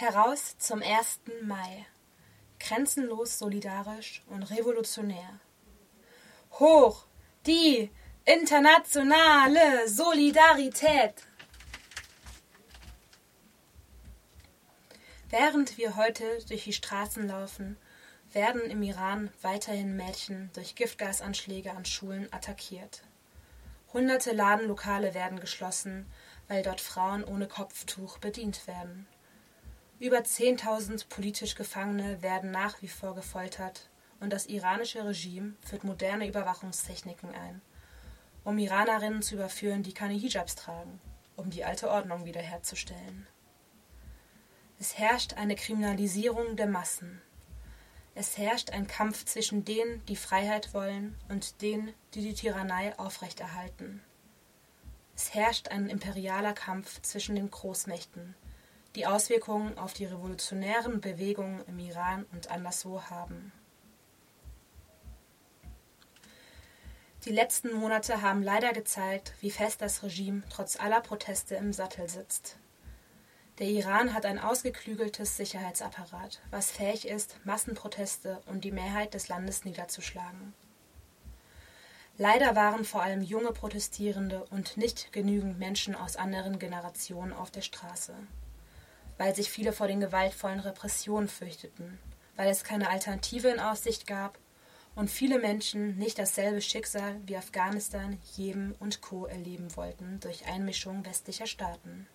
Heraus 0.00 0.56
zum 0.56 0.80
1. 0.82 1.20
Mai. 1.42 1.84
Grenzenlos 2.58 3.38
solidarisch 3.38 4.22
und 4.28 4.44
revolutionär. 4.44 5.38
Hoch 6.52 7.04
die 7.44 7.90
internationale 8.24 9.86
Solidarität. 9.86 11.12
Während 15.28 15.76
wir 15.76 15.96
heute 15.96 16.24
durch 16.48 16.64
die 16.64 16.72
Straßen 16.72 17.28
laufen, 17.28 17.76
werden 18.32 18.62
im 18.70 18.82
Iran 18.82 19.30
weiterhin 19.42 19.96
Mädchen 19.96 20.48
durch 20.54 20.76
Giftgasanschläge 20.76 21.72
an 21.72 21.84
Schulen 21.84 22.32
attackiert. 22.32 23.02
Hunderte 23.92 24.32
Ladenlokale 24.32 25.12
werden 25.12 25.40
geschlossen, 25.40 26.10
weil 26.48 26.62
dort 26.62 26.80
Frauen 26.80 27.22
ohne 27.22 27.48
Kopftuch 27.48 28.16
bedient 28.16 28.66
werden. 28.66 29.06
Über 30.00 30.20
10.000 30.20 31.10
politisch 31.10 31.54
Gefangene 31.54 32.22
werden 32.22 32.50
nach 32.50 32.80
wie 32.80 32.88
vor 32.88 33.14
gefoltert 33.14 33.90
und 34.18 34.32
das 34.32 34.46
iranische 34.46 35.04
Regime 35.04 35.56
führt 35.60 35.84
moderne 35.84 36.26
Überwachungstechniken 36.26 37.34
ein, 37.34 37.60
um 38.42 38.56
Iranerinnen 38.56 39.20
zu 39.20 39.34
überführen, 39.34 39.82
die 39.82 39.92
keine 39.92 40.14
Hijabs 40.14 40.54
tragen, 40.54 40.98
um 41.36 41.50
die 41.50 41.66
alte 41.66 41.90
Ordnung 41.90 42.24
wiederherzustellen. 42.24 43.26
Es 44.78 44.96
herrscht 44.96 45.34
eine 45.34 45.54
Kriminalisierung 45.54 46.56
der 46.56 46.68
Massen. 46.68 47.20
Es 48.14 48.38
herrscht 48.38 48.70
ein 48.70 48.86
Kampf 48.86 49.26
zwischen 49.26 49.66
denen, 49.66 50.02
die 50.06 50.16
Freiheit 50.16 50.72
wollen, 50.72 51.14
und 51.28 51.60
denen, 51.60 51.92
die 52.14 52.22
die 52.22 52.32
Tyrannei 52.32 52.98
aufrechterhalten. 52.98 54.02
Es 55.14 55.34
herrscht 55.34 55.68
ein 55.68 55.90
imperialer 55.90 56.54
Kampf 56.54 57.02
zwischen 57.02 57.34
den 57.34 57.50
Großmächten, 57.50 58.34
die 58.96 59.06
Auswirkungen 59.06 59.78
auf 59.78 59.92
die 59.92 60.04
revolutionären 60.04 61.00
Bewegungen 61.00 61.64
im 61.66 61.78
Iran 61.78 62.26
und 62.32 62.50
anderswo 62.50 63.02
haben. 63.02 63.52
Die 67.24 67.32
letzten 67.32 67.74
Monate 67.74 68.22
haben 68.22 68.42
leider 68.42 68.72
gezeigt, 68.72 69.34
wie 69.40 69.50
fest 69.50 69.82
das 69.82 70.02
Regime 70.02 70.42
trotz 70.48 70.80
aller 70.80 71.00
Proteste 71.00 71.54
im 71.54 71.72
Sattel 71.72 72.08
sitzt. 72.08 72.56
Der 73.58 73.68
Iran 73.68 74.14
hat 74.14 74.24
ein 74.24 74.38
ausgeklügeltes 74.38 75.36
Sicherheitsapparat, 75.36 76.40
was 76.50 76.70
fähig 76.70 77.06
ist, 77.06 77.36
Massenproteste 77.44 78.40
und 78.46 78.64
die 78.64 78.72
Mehrheit 78.72 79.12
des 79.12 79.28
Landes 79.28 79.66
niederzuschlagen. 79.66 80.54
Leider 82.16 82.56
waren 82.56 82.86
vor 82.86 83.02
allem 83.02 83.20
junge 83.20 83.52
Protestierende 83.52 84.44
und 84.50 84.78
nicht 84.78 85.12
genügend 85.12 85.58
Menschen 85.58 85.94
aus 85.94 86.16
anderen 86.16 86.58
Generationen 86.58 87.34
auf 87.34 87.50
der 87.50 87.62
Straße, 87.62 88.14
weil 89.20 89.34
sich 89.34 89.50
viele 89.50 89.74
vor 89.74 89.86
den 89.86 90.00
gewaltvollen 90.00 90.60
Repressionen 90.60 91.28
fürchteten, 91.28 91.98
weil 92.36 92.48
es 92.48 92.64
keine 92.64 92.88
Alternative 92.88 93.48
in 93.48 93.60
Aussicht 93.60 94.06
gab 94.06 94.38
und 94.94 95.10
viele 95.10 95.38
Menschen 95.38 95.98
nicht 95.98 96.18
dasselbe 96.18 96.62
Schicksal 96.62 97.20
wie 97.26 97.36
Afghanistan, 97.36 98.18
Jemen 98.34 98.72
und 98.80 99.02
Co. 99.02 99.26
erleben 99.26 99.76
wollten 99.76 100.20
durch 100.20 100.46
Einmischung 100.46 101.04
westlicher 101.04 101.46
Staaten. 101.46 102.06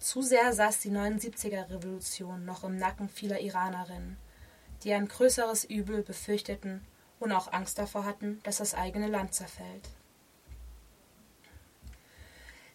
Zu 0.00 0.20
sehr 0.20 0.52
saß 0.52 0.80
die 0.80 0.90
79er-Revolution 0.90 2.44
noch 2.44 2.62
im 2.62 2.76
Nacken 2.76 3.08
vieler 3.08 3.40
Iranerinnen, 3.40 4.18
die 4.82 4.92
ein 4.92 5.08
größeres 5.08 5.64
Übel 5.64 6.02
befürchteten 6.02 6.86
und 7.20 7.32
auch 7.32 7.50
Angst 7.54 7.78
davor 7.78 8.04
hatten, 8.04 8.38
dass 8.42 8.58
das 8.58 8.74
eigene 8.74 9.08
Land 9.08 9.32
zerfällt. 9.32 9.88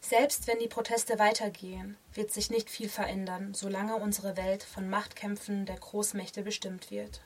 Selbst 0.02 0.48
wenn 0.48 0.60
die 0.60 0.68
Proteste 0.68 1.20
weitergehen, 1.20 1.98
wird 2.14 2.32
sich 2.32 2.50
nicht 2.50 2.70
viel 2.70 2.90
verändern, 2.90 3.54
solange 3.54 3.96
unsere 3.98 4.38
Welt 4.38 4.64
von 4.64 4.90
Machtkämpfen 4.90 5.66
der 5.66 5.78
Großmächte 5.78 6.44
bestimmt 6.44 6.90
wird. 6.90 7.22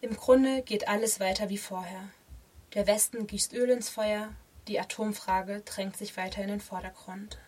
Im 0.00 0.14
Grunde 0.14 0.62
geht 0.62 0.88
alles 0.88 1.18
weiter 1.18 1.48
wie 1.48 1.58
vorher. 1.58 2.08
Der 2.74 2.86
Westen 2.86 3.26
gießt 3.26 3.52
Öl 3.54 3.70
ins 3.70 3.88
Feuer, 3.88 4.28
die 4.68 4.78
Atomfrage 4.78 5.62
drängt 5.62 5.96
sich 5.96 6.16
weiter 6.16 6.42
in 6.42 6.48
den 6.48 6.60
Vordergrund. 6.60 7.38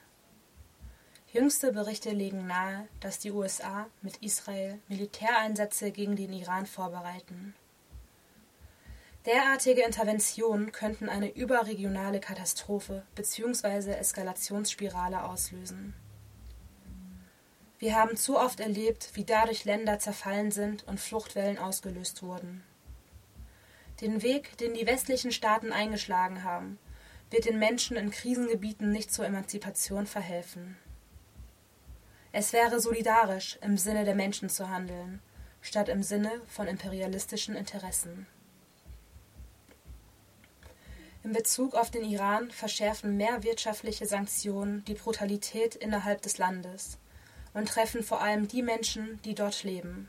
Jüngste 1.33 1.73
Berichte 1.73 2.11
legen 2.11 2.47
nahe, 2.47 2.89
dass 3.01 3.19
die 3.19 3.33
USA 3.33 3.87
mit 4.01 4.17
Israel 4.19 4.79
Militäreinsätze 4.89 5.93
gegen 5.93 6.17
den 6.17 6.33
Iran 6.33 6.67
vorbereiten. 6.67 7.55
Derartige 9.29 9.83
Interventionen 9.83 10.73
könnten 10.73 11.11
eine 11.11 11.31
überregionale 11.31 12.19
Katastrophe 12.19 13.03
bzw. 13.15 13.93
Eskalationsspirale 13.93 15.23
auslösen. 15.23 15.93
Wir 17.79 17.95
haben 17.95 18.17
zu 18.17 18.39
oft 18.39 18.59
erlebt, 18.59 19.11
wie 19.13 19.25
dadurch 19.25 19.67
Länder 19.67 19.99
zerfallen 19.99 20.51
sind 20.51 20.89
und 20.89 20.99
Fluchtwellen 20.99 21.59
ausgelöst 21.59 22.23
wurden. 22.23 22.65
Den 24.01 24.23
Weg, 24.23 24.57
den 24.57 24.73
die 24.73 24.87
westlichen 24.87 25.31
Staaten 25.31 25.75
eingeschlagen 25.75 26.43
haben, 26.43 26.79
wird 27.31 27.45
den 27.45 27.59
Menschen 27.59 27.99
in 27.99 28.11
Krisengebieten 28.11 28.93
nicht 28.93 29.13
zur 29.13 29.27
Emanzipation 29.27 30.07
verhelfen. 30.07 30.79
Es 32.33 32.55
wäre 32.55 32.81
solidarisch, 32.81 33.59
im 33.61 33.77
Sinne 33.77 34.07
der 34.07 34.15
Menschen 34.15 34.49
zu 34.49 34.71
handeln, 34.71 35.21
statt 35.61 35.91
im 35.91 36.03
Sinne 36.03 36.33
von 36.47 36.67
imperialistischen 36.67 37.55
Interessen. 37.55 38.27
In 41.29 41.35
Bezug 41.35 41.75
auf 41.75 41.91
den 41.91 42.05
Iran 42.05 42.51
verschärfen 42.51 43.19
mehr 43.19 43.43
wirtschaftliche 43.43 44.07
Sanktionen 44.07 44.83
die 44.87 44.95
Brutalität 44.95 45.75
innerhalb 45.75 46.23
des 46.23 46.39
Landes 46.39 46.97
und 47.53 47.69
treffen 47.69 48.03
vor 48.03 48.23
allem 48.23 48.49
die 48.49 48.63
Menschen, 48.63 49.21
die 49.27 49.35
dort 49.35 49.63
leben. 49.63 50.09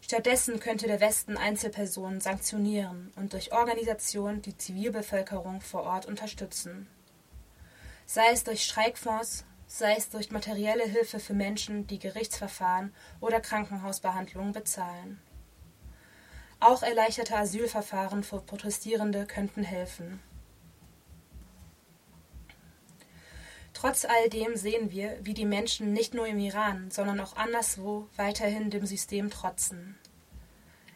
Stattdessen 0.00 0.60
könnte 0.60 0.86
der 0.86 1.00
Westen 1.00 1.36
Einzelpersonen 1.36 2.20
sanktionieren 2.20 3.12
und 3.16 3.32
durch 3.32 3.52
Organisationen 3.52 4.42
die 4.42 4.56
Zivilbevölkerung 4.56 5.60
vor 5.60 5.82
Ort 5.82 6.06
unterstützen. 6.06 6.86
Sei 8.06 8.30
es 8.30 8.44
durch 8.44 8.62
Streikfonds, 8.62 9.44
sei 9.66 9.96
es 9.96 10.08
durch 10.08 10.30
materielle 10.30 10.84
Hilfe 10.84 11.18
für 11.18 11.34
Menschen, 11.34 11.88
die 11.88 11.98
Gerichtsverfahren 11.98 12.94
oder 13.20 13.40
Krankenhausbehandlungen 13.40 14.52
bezahlen. 14.52 15.20
Auch 16.64 16.82
erleichterte 16.82 17.36
Asylverfahren 17.36 18.24
für 18.24 18.40
Protestierende 18.40 19.26
könnten 19.26 19.64
helfen. 19.64 20.22
Trotz 23.74 24.06
all 24.06 24.30
dem 24.30 24.56
sehen 24.56 24.90
wir, 24.90 25.18
wie 25.20 25.34
die 25.34 25.44
Menschen 25.44 25.92
nicht 25.92 26.14
nur 26.14 26.26
im 26.26 26.38
Iran, 26.38 26.90
sondern 26.90 27.20
auch 27.20 27.36
anderswo 27.36 28.08
weiterhin 28.16 28.70
dem 28.70 28.86
System 28.86 29.28
trotzen. 29.28 29.98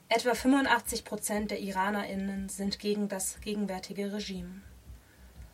Etwa 0.09 0.33
85 0.33 1.05
Prozent 1.05 1.51
der 1.51 1.61
IranerInnen 1.61 2.49
sind 2.49 2.79
gegen 2.79 3.09
das 3.11 3.39
gegenwärtige 3.43 4.11
Regime. 4.15 4.62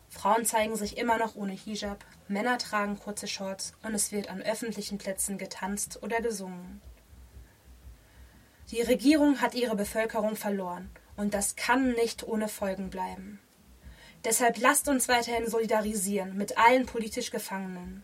Frauen 0.07 0.45
zeigen 0.45 0.77
sich 0.77 0.97
immer 0.97 1.17
noch 1.17 1.35
ohne 1.35 1.51
Hijab, 1.51 2.05
Männer 2.29 2.57
tragen 2.57 2.97
kurze 2.97 3.27
Shorts 3.27 3.73
und 3.83 3.93
es 3.93 4.13
wird 4.13 4.29
an 4.29 4.41
öffentlichen 4.41 4.97
Plätzen 4.97 5.37
getanzt 5.37 6.01
oder 6.01 6.21
gesungen. 6.21 6.79
Die 8.71 8.81
Regierung 8.81 9.41
hat 9.41 9.53
ihre 9.53 9.75
Bevölkerung 9.75 10.35
verloren 10.35 10.89
und 11.17 11.33
das 11.35 11.55
kann 11.55 11.91
nicht 11.91 12.27
ohne 12.27 12.47
Folgen 12.47 12.89
bleiben. 12.89 13.39
Deshalb 14.23 14.57
lasst 14.57 14.87
uns 14.87 15.07
weiterhin 15.07 15.47
solidarisieren 15.47 16.35
mit 16.35 16.57
allen 16.57 16.87
politisch 16.87 17.29
Gefangenen, 17.29 18.03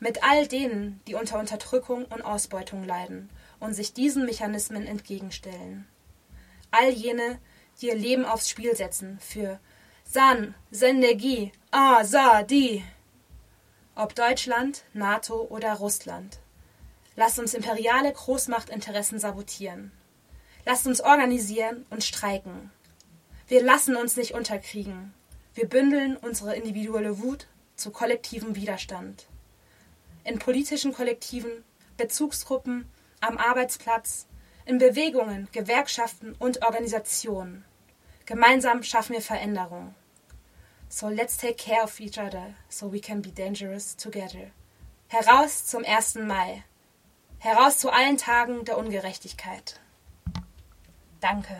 mit 0.00 0.22
all 0.22 0.46
denen, 0.46 1.00
die 1.06 1.14
unter 1.14 1.38
Unterdrückung 1.38 2.04
und 2.04 2.20
Ausbeutung 2.20 2.84
leiden 2.84 3.30
und 3.58 3.72
sich 3.72 3.94
diesen 3.94 4.26
Mechanismen 4.26 4.86
entgegenstellen. 4.86 5.86
All 6.70 6.90
jene, 6.90 7.38
die 7.80 7.86
ihr 7.86 7.94
Leben 7.94 8.26
aufs 8.26 8.50
Spiel 8.50 8.76
setzen 8.76 9.18
für 9.18 9.58
San, 10.04 10.54
Sendegi, 10.70 11.52
Azadi. 11.70 12.84
Ob 13.94 14.14
Deutschland, 14.14 14.84
NATO 14.92 15.46
oder 15.48 15.72
Russland. 15.74 16.38
Lasst 17.16 17.38
uns 17.38 17.54
imperiale 17.54 18.12
Großmachtinteressen 18.12 19.18
sabotieren. 19.18 19.92
Lasst 20.64 20.86
uns 20.86 21.00
organisieren 21.00 21.86
und 21.90 22.04
streiken. 22.04 22.70
Wir 23.48 23.62
lassen 23.62 23.96
uns 23.96 24.16
nicht 24.16 24.34
unterkriegen. 24.34 25.12
Wir 25.54 25.68
bündeln 25.68 26.16
unsere 26.16 26.54
individuelle 26.54 27.18
Wut 27.20 27.46
zu 27.76 27.90
kollektivem 27.90 28.54
Widerstand. 28.54 29.26
In 30.24 30.38
politischen 30.38 30.92
Kollektiven, 30.92 31.64
Bezugsgruppen, 31.96 32.88
am 33.20 33.38
Arbeitsplatz, 33.38 34.26
in 34.64 34.78
Bewegungen, 34.78 35.48
Gewerkschaften 35.52 36.34
und 36.38 36.62
Organisationen. 36.62 37.64
Gemeinsam 38.24 38.82
schaffen 38.84 39.14
wir 39.14 39.22
Veränderung. 39.22 39.94
So 40.88 41.08
let's 41.08 41.36
take 41.36 41.54
care 41.54 41.82
of 41.82 41.98
each 42.00 42.18
other, 42.18 42.54
so 42.68 42.92
we 42.92 43.00
can 43.00 43.20
be 43.20 43.30
dangerous 43.30 43.96
together. 43.96 44.50
Heraus 45.08 45.66
zum 45.66 45.84
1. 45.84 46.16
Mai. 46.16 46.64
Heraus 47.38 47.78
zu 47.78 47.90
allen 47.90 48.16
Tagen 48.16 48.64
der 48.64 48.78
Ungerechtigkeit. 48.78 49.80
Danke. 51.22 51.54